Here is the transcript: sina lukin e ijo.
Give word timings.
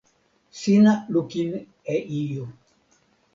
sina 0.59 0.93
lukin 1.13 1.51
e 1.93 1.95
ijo. 2.21 2.45